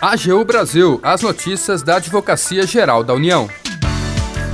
[0.00, 3.48] AGU Brasil, as notícias da Advocacia Geral da União.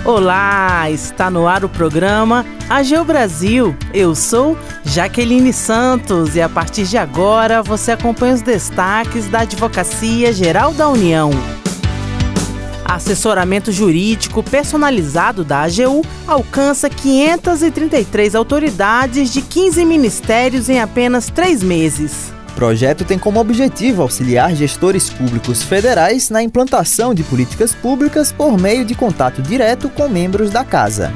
[0.05, 3.77] Olá, está no ar o programa AGU Brasil.
[3.95, 10.33] Eu sou Jaqueline Santos e a partir de agora você acompanha os destaques da Advocacia
[10.33, 11.31] Geral da União.
[12.85, 22.36] Assessoramento jurídico personalizado da AGU alcança 533 autoridades de 15 ministérios em apenas três meses.
[22.57, 28.59] O projeto tem como objetivo auxiliar gestores públicos federais na implantação de políticas públicas por
[28.59, 31.13] meio de contato direto com membros da casa.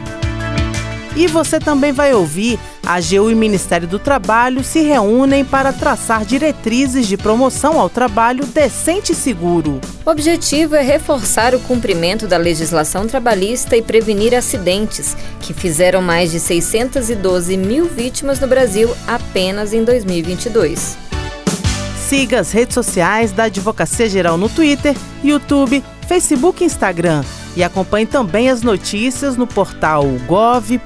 [1.16, 6.26] E você também vai ouvir a AGU e Ministério do Trabalho se reúnem para traçar
[6.26, 9.80] diretrizes de promoção ao trabalho decente e seguro.
[10.04, 16.30] O objetivo é reforçar o cumprimento da legislação trabalhista e prevenir acidentes, que fizeram mais
[16.30, 21.09] de 612 mil vítimas no Brasil apenas em 2022.
[22.10, 27.22] Siga as redes sociais da Advocacia Geral no Twitter, YouTube, Facebook e Instagram.
[27.54, 30.80] E acompanhe também as notícias no portal gov.br/agu.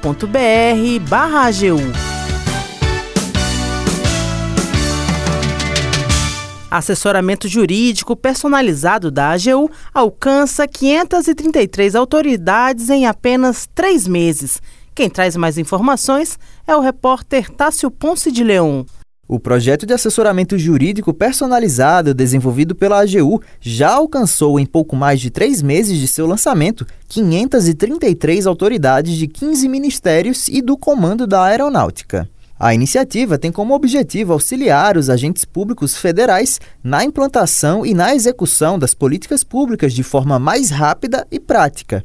[6.70, 14.60] Assessoramento jurídico personalizado da AGU alcança 533 autoridades em apenas três meses.
[14.94, 18.84] Quem traz mais informações é o repórter Tássio Ponce de Leão.
[19.27, 25.30] O projeto de assessoramento jurídico personalizado desenvolvido pela AGU já alcançou, em pouco mais de
[25.30, 32.28] três meses de seu lançamento, 533 autoridades de 15 ministérios e do Comando da Aeronáutica.
[32.61, 38.78] A iniciativa tem como objetivo auxiliar os agentes públicos federais na implantação e na execução
[38.78, 42.05] das políticas públicas de forma mais rápida e prática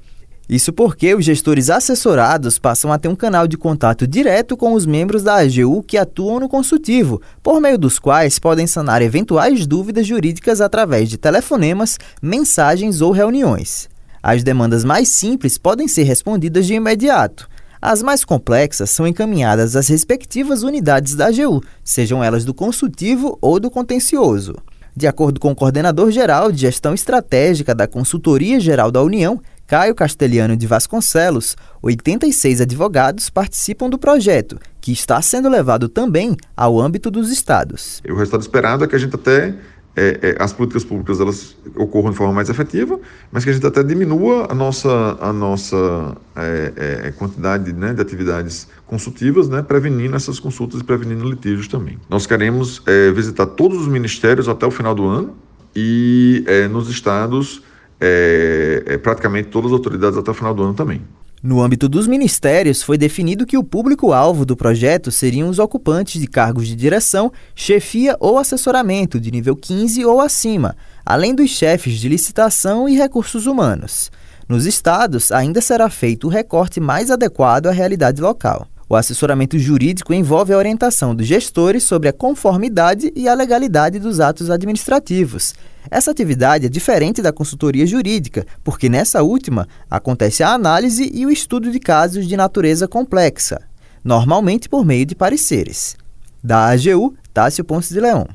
[0.50, 4.84] isso porque os gestores assessorados passam a ter um canal de contato direto com os
[4.84, 10.08] membros da AGU que atuam no consultivo, por meio dos quais podem sanar eventuais dúvidas
[10.08, 13.88] jurídicas através de telefonemas, mensagens ou reuniões.
[14.24, 17.48] As demandas mais simples podem ser respondidas de imediato.
[17.80, 23.60] As mais complexas são encaminhadas às respectivas unidades da AGU, sejam elas do consultivo ou
[23.60, 24.56] do contencioso.
[24.96, 29.94] De acordo com o coordenador geral de gestão estratégica da Consultoria Geral da União, Caio
[29.94, 37.12] Castelhano de Vasconcelos, 86 advogados participam do projeto, que está sendo levado também ao âmbito
[37.12, 38.02] dos estados.
[38.10, 39.54] O resultado esperado é que a gente até
[39.96, 43.00] é, é, as políticas públicas elas ocorram de forma mais efetiva,
[43.32, 48.02] mas que a gente até diminua a nossa, a nossa é, é quantidade né, de
[48.02, 52.00] atividades consultivas, né, prevenindo essas consultas e prevenindo litígios também.
[52.10, 55.38] Nós queremos é, visitar todos os ministérios até o final do ano
[55.76, 57.69] e é, nos estados
[58.00, 61.02] é, é, praticamente todas as autoridades até o final do ano também.
[61.42, 66.28] No âmbito dos ministérios, foi definido que o público-alvo do projeto seriam os ocupantes de
[66.28, 72.10] cargos de direção, chefia ou assessoramento de nível 15 ou acima, além dos chefes de
[72.10, 74.12] licitação e recursos humanos.
[74.50, 78.68] Nos estados, ainda será feito o recorte mais adequado à realidade local.
[78.92, 84.20] O assessoramento jurídico envolve a orientação dos gestores sobre a conformidade e a legalidade dos
[84.20, 85.54] atos administrativos.
[85.92, 91.30] Essa atividade é diferente da consultoria jurídica, porque nessa última acontece a análise e o
[91.30, 93.62] estudo de casos de natureza complexa,
[94.04, 95.96] normalmente por meio de pareceres.
[96.44, 98.28] Da AGU, Tássio Ponce de Leão.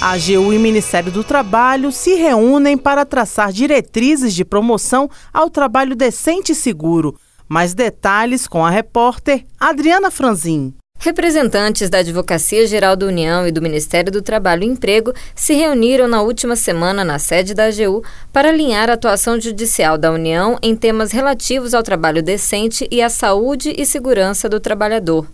[0.00, 5.50] A AGU e o Ministério do Trabalho se reúnem para traçar diretrizes de promoção ao
[5.50, 7.14] trabalho decente e seguro.
[7.52, 10.72] Mais detalhes com a repórter Adriana Franzin.
[11.00, 16.06] Representantes da Advocacia Geral da União e do Ministério do Trabalho e Emprego se reuniram
[16.06, 20.76] na última semana na sede da AGU para alinhar a atuação judicial da União em
[20.76, 25.26] temas relativos ao trabalho decente e à saúde e segurança do trabalhador.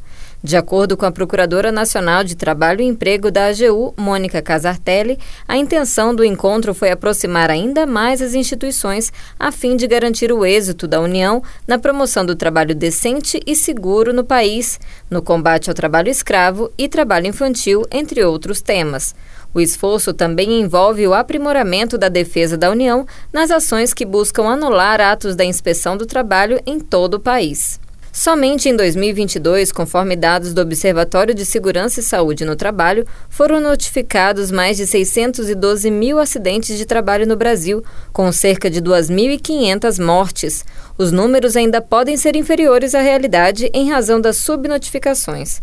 [0.47, 5.19] De acordo com a Procuradora Nacional de Trabalho e Emprego da AGU, Mônica Casartelli,
[5.49, 10.47] a intenção do encontro foi aproximar ainda mais as instituições a fim de garantir o
[10.47, 14.79] êxito da União na promoção do trabalho decente e seguro no país,
[15.11, 19.17] no combate ao trabalho escravo e trabalho infantil, entre outros temas.
[19.53, 25.01] O esforço também envolve o aprimoramento da defesa da União nas ações que buscam anular
[25.01, 27.81] atos da inspeção do trabalho em todo o país.
[28.19, 34.51] Somente em 2022, conforme dados do Observatório de Segurança e Saúde no Trabalho, foram notificados
[34.51, 37.85] mais de 612 mil acidentes de trabalho no Brasil,
[38.15, 40.65] com cerca de 2.500 mortes.
[40.97, 45.61] Os números ainda podem ser inferiores à realidade em razão das subnotificações.